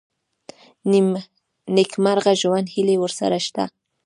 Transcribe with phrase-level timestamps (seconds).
[0.91, 0.93] د
[1.75, 3.63] نېکمرغه ژوند هیلې ورسره شته.